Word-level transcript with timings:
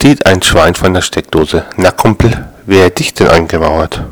steht 0.00 0.24
ein 0.24 0.40
Schwein 0.40 0.74
von 0.74 0.94
der 0.94 1.02
Steckdose. 1.02 1.62
Na 1.76 1.90
Kumpel, 1.90 2.46
wer 2.64 2.84
hätt 2.84 3.00
dich 3.00 3.12
denn 3.12 3.28
eingemauert? 3.28 4.02